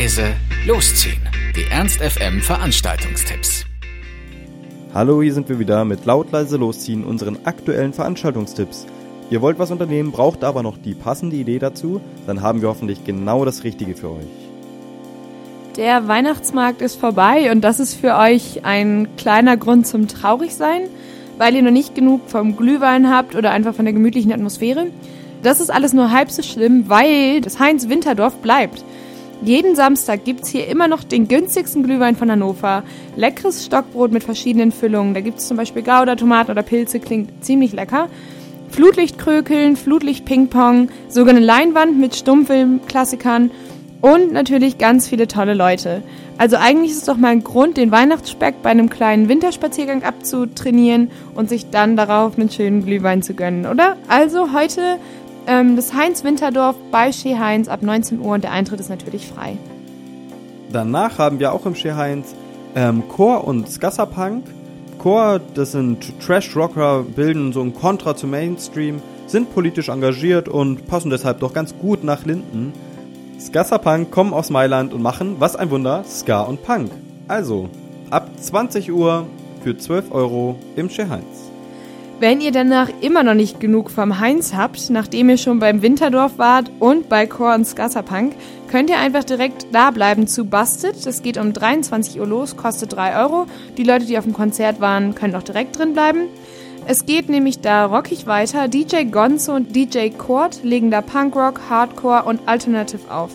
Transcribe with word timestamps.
leise, 0.00 0.32
losziehen. 0.66 1.20
Die 1.54 1.70
Ernst 1.70 2.00
FM 2.00 2.40
Veranstaltungstipps. 2.40 3.66
Hallo, 4.94 5.20
hier 5.20 5.34
sind 5.34 5.50
wir 5.50 5.58
wieder 5.58 5.84
mit 5.84 6.06
laut 6.06 6.32
leise 6.32 6.56
losziehen 6.56 7.04
unseren 7.04 7.44
aktuellen 7.44 7.92
Veranstaltungstipps. 7.92 8.86
Ihr 9.28 9.42
wollt 9.42 9.58
was 9.58 9.70
unternehmen, 9.70 10.10
braucht 10.10 10.42
aber 10.42 10.62
noch 10.62 10.78
die 10.78 10.94
passende 10.94 11.36
Idee 11.36 11.58
dazu, 11.58 12.00
dann 12.26 12.40
haben 12.40 12.62
wir 12.62 12.70
hoffentlich 12.70 13.04
genau 13.04 13.44
das 13.44 13.62
Richtige 13.62 13.94
für 13.94 14.12
euch. 14.12 15.76
Der 15.76 16.08
Weihnachtsmarkt 16.08 16.80
ist 16.80 16.98
vorbei 16.98 17.52
und 17.52 17.60
das 17.60 17.78
ist 17.78 17.92
für 17.92 18.16
euch 18.16 18.64
ein 18.64 19.06
kleiner 19.18 19.58
Grund 19.58 19.86
zum 19.86 20.08
Traurigsein, 20.08 20.84
weil 21.36 21.54
ihr 21.54 21.62
noch 21.62 21.70
nicht 21.72 21.94
genug 21.94 22.22
vom 22.26 22.56
Glühwein 22.56 23.10
habt 23.10 23.34
oder 23.34 23.50
einfach 23.50 23.74
von 23.74 23.84
der 23.84 23.92
gemütlichen 23.92 24.32
Atmosphäre. 24.32 24.86
Das 25.42 25.60
ist 25.60 25.70
alles 25.70 25.92
nur 25.92 26.10
halb 26.10 26.30
so 26.30 26.42
schlimm, 26.42 26.84
weil 26.88 27.42
das 27.42 27.58
Heinz 27.58 27.90
Winterdorf 27.90 28.36
bleibt. 28.38 28.82
Jeden 29.42 29.74
Samstag 29.74 30.24
gibt 30.24 30.42
es 30.42 30.48
hier 30.48 30.66
immer 30.66 30.86
noch 30.86 31.02
den 31.02 31.26
günstigsten 31.26 31.82
Glühwein 31.82 32.14
von 32.14 32.30
Hannover. 32.30 32.82
Leckeres 33.16 33.64
Stockbrot 33.64 34.12
mit 34.12 34.22
verschiedenen 34.22 34.70
Füllungen. 34.70 35.14
Da 35.14 35.22
gibt 35.22 35.38
es 35.38 35.48
zum 35.48 35.56
Beispiel 35.56 35.82
Gouda, 35.82 36.14
Tomaten 36.14 36.50
oder 36.50 36.62
Pilze, 36.62 37.00
klingt 37.00 37.42
ziemlich 37.42 37.72
lecker. 37.72 38.08
Flutlichtkrökeln, 38.68 39.76
Flutlicht-Ping-Pong, 39.76 40.90
sogar 41.08 41.34
eine 41.34 41.44
Leinwand 41.44 41.98
mit 41.98 42.14
Stummfilm-Klassikern 42.14 43.50
und 44.02 44.32
natürlich 44.32 44.76
ganz 44.76 45.08
viele 45.08 45.26
tolle 45.26 45.54
Leute. 45.54 46.02
Also 46.36 46.56
eigentlich 46.56 46.92
ist 46.92 46.98
es 46.98 47.04
doch 47.04 47.16
mal 47.16 47.28
ein 47.28 47.42
Grund, 47.42 47.78
den 47.78 47.90
Weihnachtsspeck 47.90 48.62
bei 48.62 48.70
einem 48.70 48.90
kleinen 48.90 49.28
Winterspaziergang 49.28 50.02
abzutrainieren 50.02 51.10
und 51.34 51.48
sich 51.48 51.70
dann 51.70 51.96
darauf 51.96 52.38
einen 52.38 52.50
schönen 52.50 52.84
Glühwein 52.84 53.22
zu 53.22 53.34
gönnen, 53.34 53.66
oder? 53.66 53.96
Also 54.08 54.52
heute 54.52 54.98
ähm, 55.50 55.74
das 55.74 55.92
Heinz 55.92 56.22
Winterdorf 56.22 56.76
bei 56.92 57.10
Schee 57.10 57.36
Heinz 57.36 57.68
ab 57.68 57.82
19 57.82 58.20
Uhr 58.20 58.34
und 58.34 58.44
der 58.44 58.52
Eintritt 58.52 58.78
ist 58.78 58.88
natürlich 58.88 59.26
frei. 59.26 59.58
Danach 60.72 61.18
haben 61.18 61.40
wir 61.40 61.52
auch 61.52 61.66
im 61.66 61.74
Schee 61.74 61.92
Heinz 61.92 62.34
ähm, 62.76 63.02
Chor 63.08 63.44
und 63.46 63.68
Scasserpunk. 63.68 64.44
Chor, 64.98 65.40
das 65.54 65.72
sind 65.72 66.20
Trash-Rocker, 66.20 67.02
bilden 67.02 67.52
so 67.52 67.62
ein 67.62 67.74
Kontra 67.74 68.14
zu 68.14 68.28
Mainstream, 68.28 69.02
sind 69.26 69.52
politisch 69.52 69.88
engagiert 69.88 70.48
und 70.48 70.86
passen 70.86 71.10
deshalb 71.10 71.40
doch 71.40 71.52
ganz 71.52 71.74
gut 71.76 72.04
nach 72.04 72.24
Linden. 72.24 72.72
Scasserpunk 73.40 74.12
kommen 74.12 74.32
aus 74.32 74.50
Mailand 74.50 74.92
und 74.92 75.02
machen, 75.02 75.36
was 75.40 75.56
ein 75.56 75.70
Wunder, 75.70 76.04
Ska 76.04 76.42
und 76.42 76.62
Punk. 76.62 76.92
Also, 77.26 77.68
ab 78.10 78.28
20 78.38 78.92
Uhr 78.92 79.26
für 79.64 79.76
12 79.76 80.12
Euro 80.12 80.56
im 80.76 80.90
Schee 80.90 81.08
Heinz. 81.08 81.49
Wenn 82.20 82.42
ihr 82.42 82.52
danach 82.52 82.90
immer 83.00 83.22
noch 83.22 83.32
nicht 83.32 83.60
genug 83.60 83.90
vom 83.90 84.20
Heinz 84.20 84.52
habt, 84.54 84.90
nachdem 84.90 85.30
ihr 85.30 85.38
schon 85.38 85.58
beim 85.58 85.80
Winterdorf 85.80 86.36
wart 86.36 86.70
und 86.78 87.08
bei 87.08 87.26
Chor 87.26 87.54
und 87.54 87.66
Scasserpunk, 87.66 88.34
könnt 88.68 88.90
ihr 88.90 88.98
einfach 88.98 89.24
direkt 89.24 89.68
da 89.72 89.90
bleiben 89.90 90.26
zu 90.26 90.44
Busted. 90.44 91.06
Das 91.06 91.22
geht 91.22 91.38
um 91.38 91.54
23 91.54 92.20
Uhr 92.20 92.26
los, 92.26 92.58
kostet 92.58 92.92
3 92.92 93.22
Euro. 93.22 93.46
Die 93.78 93.84
Leute, 93.84 94.04
die 94.04 94.18
auf 94.18 94.24
dem 94.24 94.34
Konzert 94.34 94.82
waren, 94.82 95.14
können 95.14 95.34
auch 95.34 95.42
direkt 95.42 95.78
drin 95.78 95.94
bleiben. 95.94 96.28
Es 96.86 97.06
geht 97.06 97.30
nämlich 97.30 97.60
da 97.60 97.86
rockig 97.86 98.26
weiter. 98.26 98.68
DJ 98.68 99.04
Gonzo 99.04 99.54
und 99.54 99.74
DJ 99.74 100.10
Cord 100.10 100.62
legen 100.62 100.90
da 100.90 101.00
Punkrock, 101.00 101.70
Hardcore 101.70 102.24
und 102.24 102.42
Alternative 102.44 103.10
auf. 103.10 103.30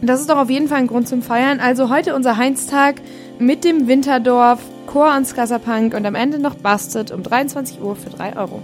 Das 0.00 0.18
ist 0.18 0.30
doch 0.30 0.38
auf 0.38 0.48
jeden 0.48 0.68
Fall 0.68 0.78
ein 0.78 0.86
Grund 0.86 1.08
zum 1.08 1.20
Feiern. 1.20 1.60
Also 1.60 1.90
heute 1.90 2.14
unser 2.14 2.38
Heinz-Tag 2.38 3.02
mit 3.38 3.64
dem 3.64 3.86
Winterdorf 3.86 4.60
Chor 4.88 5.12
ans 5.12 5.34
Punk 5.34 5.92
und 5.92 6.06
am 6.06 6.14
Ende 6.14 6.38
noch 6.38 6.54
Busted 6.54 7.10
um 7.10 7.22
23 7.22 7.82
Uhr 7.82 7.94
für 7.94 8.08
3 8.08 8.38
Euro. 8.38 8.62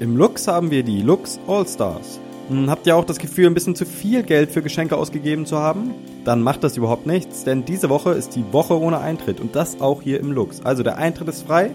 Im 0.00 0.16
Lux 0.16 0.48
haben 0.48 0.70
wir 0.70 0.82
die 0.82 1.02
Lux 1.02 1.38
All-Stars. 1.46 2.18
Hm, 2.48 2.70
habt 2.70 2.86
ihr 2.86 2.96
auch 2.96 3.04
das 3.04 3.18
Gefühl, 3.18 3.48
ein 3.48 3.52
bisschen 3.52 3.76
zu 3.76 3.84
viel 3.84 4.22
Geld 4.22 4.50
für 4.50 4.62
Geschenke 4.62 4.96
ausgegeben 4.96 5.44
zu 5.44 5.58
haben? 5.58 5.90
Dann 6.24 6.40
macht 6.40 6.64
das 6.64 6.78
überhaupt 6.78 7.04
nichts, 7.04 7.44
denn 7.44 7.66
diese 7.66 7.90
Woche 7.90 8.12
ist 8.12 8.36
die 8.36 8.44
Woche 8.52 8.80
ohne 8.80 9.00
Eintritt 9.00 9.38
und 9.38 9.54
das 9.54 9.82
auch 9.82 10.00
hier 10.00 10.18
im 10.18 10.32
Lux. 10.32 10.62
Also 10.64 10.82
der 10.82 10.96
Eintritt 10.96 11.28
ist 11.28 11.46
frei 11.46 11.72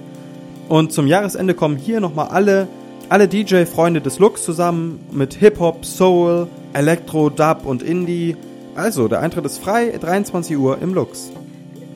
und 0.68 0.91
zum 0.91 1.06
Jahresende 1.06 1.53
kommen 1.53 1.78
hier 1.78 2.00
nochmal 2.00 2.29
alle, 2.29 2.68
alle 3.08 3.28
DJ-Freunde 3.28 4.02
des 4.02 4.18
Lux 4.18 4.44
zusammen 4.44 5.00
mit 5.12 5.35
Hip-Hop, 5.35 5.85
Soul, 5.85 6.47
Elektro, 6.74 7.29
Dub 7.29 7.68
und 7.68 7.84
Indie. 7.84 8.35
Also 8.74 9.08
der 9.08 9.19
Eintritt 9.19 9.46
ist 9.46 9.59
frei, 9.59 9.96
23 9.96 10.58
Uhr 10.58 10.81
im 10.81 10.96
Lux. 10.96 11.31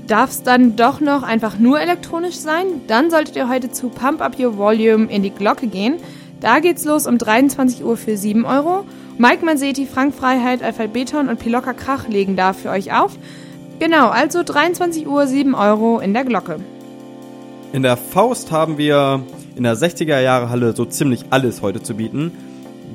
Darf 0.07 0.31
es 0.31 0.43
dann 0.43 0.75
doch 0.75 0.99
noch 0.99 1.23
einfach 1.23 1.57
nur 1.57 1.79
elektronisch 1.79 2.35
sein? 2.35 2.65
Dann 2.87 3.09
solltet 3.09 3.37
ihr 3.37 3.47
heute 3.47 3.71
zu 3.71 3.87
Pump 3.87 4.21
Up 4.21 4.37
Your 4.37 4.57
Volume 4.57 5.05
in 5.09 5.23
die 5.23 5.29
Glocke 5.29 5.67
gehen. 5.67 5.95
Da 6.41 6.59
geht's 6.59 6.83
los 6.83 7.07
um 7.07 7.17
23 7.17 7.85
Uhr 7.85 7.95
für 7.95 8.17
7 8.17 8.43
Euro. 8.43 8.83
Mike 9.17 9.45
Manseti, 9.45 9.85
Frank 9.85 10.13
Freiheit, 10.13 10.61
Alphabet 10.61 11.13
und 11.13 11.39
Piloka 11.39 11.71
Krach 11.71 12.09
legen 12.09 12.35
da 12.35 12.51
für 12.51 12.69
euch 12.69 12.91
auf. 12.93 13.17
Genau, 13.79 14.09
also 14.09 14.43
23 14.43 15.07
Uhr 15.07 15.25
7 15.25 15.55
Euro 15.55 15.99
in 15.99 16.13
der 16.13 16.25
Glocke. 16.25 16.57
In 17.71 17.81
der 17.81 17.95
Faust 17.95 18.51
haben 18.51 18.77
wir 18.77 19.23
in 19.55 19.63
der 19.63 19.77
60er 19.77 20.19
Jahre 20.19 20.49
Halle 20.49 20.75
so 20.75 20.83
ziemlich 20.83 21.25
alles 21.29 21.61
heute 21.61 21.81
zu 21.81 21.93
bieten, 21.93 22.31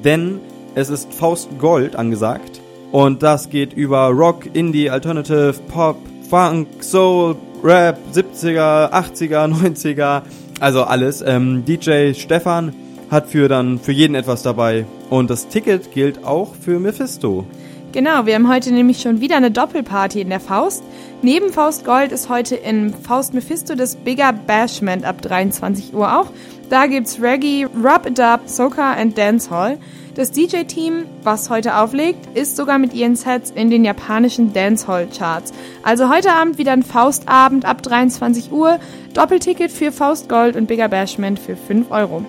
denn 0.05 0.41
es 0.75 0.91
ist 0.91 1.15
Faust 1.15 1.59
Gold 1.59 1.97
angesagt 1.97 2.61
und 2.93 3.23
das 3.23 3.49
geht 3.49 3.73
über 3.73 4.09
Rock, 4.09 4.45
Indie, 4.55 4.91
Alternative, 4.91 5.55
Pop, 5.69 5.97
Funk, 6.29 6.69
Soul, 6.81 7.37
Rap, 7.65 7.99
70er, 8.13 8.93
80er, 8.93 9.49
90er, 9.49 10.23
also 10.61 10.85
alles. 10.85 11.23
Ähm, 11.27 11.65
DJ 11.65 12.13
Stefan 12.13 12.75
hat 13.11 13.29
für 13.29 13.49
dann 13.49 13.79
für 13.79 13.93
jeden 13.93 14.15
etwas 14.15 14.43
dabei. 14.43 14.85
Und 15.09 15.31
das 15.31 15.49
Ticket 15.49 15.93
gilt 15.93 16.25
auch 16.25 16.55
für 16.55 16.79
Mephisto. 16.79 17.47
Genau, 17.93 18.27
wir 18.27 18.35
haben 18.35 18.53
heute 18.53 18.71
nämlich 18.71 19.01
schon 19.01 19.23
wieder 19.23 19.39
eine 19.39 19.51
Doppelparty 19.51 20.21
in 20.21 20.29
der 20.29 20.41
Faust. 20.41 20.85
Neben 21.23 21.51
Faust 21.51 21.87
Gold 21.87 22.13
ist 22.13 22.29
heute 22.29 22.57
in 22.57 22.93
Faust 22.93 23.33
Mephisto 23.33 23.75
das 23.75 23.97
Bigger 23.97 24.35
Bashment 24.35 25.07
ab 25.07 25.23
23 25.23 25.95
Uhr 25.95 26.21
auch. 26.21 26.31
Da 26.69 26.87
gibt's 26.87 27.23
Reggae, 27.23 27.65
Rub 27.65 28.05
It 28.05 28.21
Up, 28.21 28.43
Soca 28.45 28.93
and 28.93 29.17
Dancehall. 29.17 29.79
Das 30.19 30.33
DJ-Team, 30.33 31.05
was 31.23 31.49
heute 31.49 31.77
auflegt, 31.77 32.37
ist 32.37 32.57
sogar 32.57 32.81
mit 32.81 32.93
ihren 32.93 33.15
Sets 33.15 33.53
in 33.53 33.71
den 33.71 33.85
japanischen 33.85 34.53
Dancehall-Charts. 34.53 35.53
Also 35.85 36.11
heute 36.13 36.33
Abend 36.33 36.59
wieder 36.59 36.73
ein 36.73 36.83
Faustabend 36.83 37.65
ab 37.65 37.85
23 37.85 38.51
Uhr. 38.51 38.81
Doppelticket 39.15 39.71
für 39.71 39.93
Faust 39.93 40.29
Gold 40.29 40.57
und 40.57 40.67
Bigger 40.67 40.89
Bashment 40.89 41.39
für 41.39 41.55
5 41.55 41.93
Euro. 41.93 42.25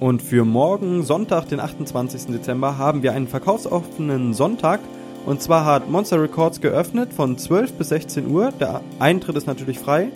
Und 0.00 0.22
für 0.22 0.46
morgen, 0.46 1.02
Sonntag, 1.02 1.50
den 1.50 1.60
28. 1.60 2.28
Dezember, 2.28 2.78
haben 2.78 3.02
wir 3.02 3.12
einen 3.12 3.28
verkaufsoffenen 3.28 4.32
Sonntag. 4.32 4.80
Und 5.26 5.42
zwar 5.42 5.66
hat 5.66 5.90
Monster 5.90 6.18
Records 6.18 6.62
geöffnet 6.62 7.12
von 7.12 7.36
12 7.36 7.74
bis 7.74 7.90
16 7.90 8.26
Uhr. 8.30 8.52
Der 8.58 8.80
Eintritt 9.00 9.36
ist 9.36 9.46
natürlich 9.46 9.78
frei. 9.78 10.08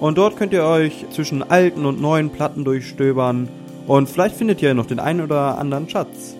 Und 0.00 0.16
dort 0.16 0.38
könnt 0.38 0.54
ihr 0.54 0.64
euch 0.64 1.04
zwischen 1.10 1.42
alten 1.42 1.84
und 1.84 2.00
neuen 2.00 2.30
Platten 2.30 2.64
durchstöbern. 2.64 3.50
Und 3.88 4.08
vielleicht 4.08 4.36
findet 4.36 4.62
ihr 4.62 4.74
noch 4.74 4.86
den 4.86 5.00
einen 5.00 5.22
oder 5.22 5.58
anderen 5.58 5.88
Schatz. 5.88 6.36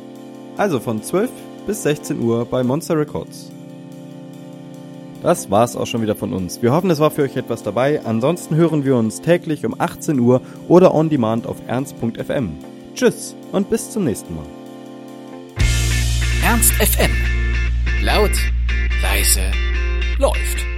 Also 0.58 0.80
von 0.80 1.02
12 1.02 1.30
bis 1.66 1.82
16 1.82 2.20
Uhr 2.20 2.44
bei 2.44 2.62
Monster 2.62 2.96
Records. 2.96 3.50
Das 5.22 5.50
war's 5.50 5.74
auch 5.74 5.86
schon 5.86 6.02
wieder 6.02 6.14
von 6.14 6.32
uns. 6.32 6.62
Wir 6.62 6.72
hoffen, 6.72 6.90
es 6.90 7.00
war 7.00 7.10
für 7.10 7.22
euch 7.22 7.36
etwas 7.36 7.62
dabei. 7.62 8.04
Ansonsten 8.04 8.54
hören 8.54 8.84
wir 8.84 8.96
uns 8.96 9.20
täglich 9.20 9.64
um 9.64 9.74
18 9.80 10.20
Uhr 10.20 10.42
oder 10.68 10.94
on 10.94 11.08
demand 11.08 11.46
auf 11.46 11.56
ernst.fm. 11.66 12.50
Tschüss 12.94 13.34
und 13.50 13.70
bis 13.70 13.90
zum 13.90 14.04
nächsten 14.04 14.34
Mal. 14.34 14.44
Ernst 16.44 16.72
FM. 16.74 17.10
Laut, 18.02 18.30
leise, 19.02 19.40
läuft. 20.18 20.77